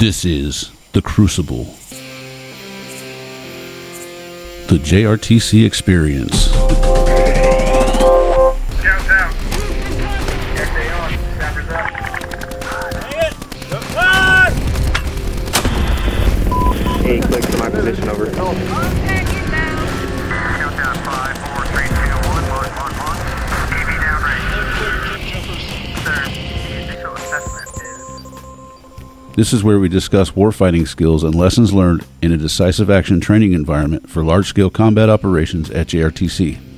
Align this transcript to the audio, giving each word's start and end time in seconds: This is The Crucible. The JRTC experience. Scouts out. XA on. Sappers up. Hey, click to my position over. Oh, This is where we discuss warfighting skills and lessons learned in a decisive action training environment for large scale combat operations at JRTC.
This 0.00 0.24
is 0.24 0.72
The 0.92 1.02
Crucible. 1.02 1.64
The 4.68 4.78
JRTC 4.78 5.66
experience. 5.66 6.46
Scouts 6.46 6.70
out. 9.10 9.34
XA 10.56 10.84
on. 11.02 11.10
Sappers 11.36 11.68
up. 11.68 11.84
Hey, 17.02 17.20
click 17.20 17.44
to 17.44 17.58
my 17.58 17.68
position 17.68 18.08
over. 18.08 18.32
Oh, 18.36 19.19
This 29.40 29.54
is 29.54 29.64
where 29.64 29.78
we 29.78 29.88
discuss 29.88 30.32
warfighting 30.32 30.86
skills 30.86 31.24
and 31.24 31.34
lessons 31.34 31.72
learned 31.72 32.04
in 32.20 32.30
a 32.30 32.36
decisive 32.36 32.90
action 32.90 33.20
training 33.20 33.54
environment 33.54 34.06
for 34.06 34.22
large 34.22 34.46
scale 34.46 34.68
combat 34.68 35.08
operations 35.08 35.70
at 35.70 35.86
JRTC. 35.86 36.69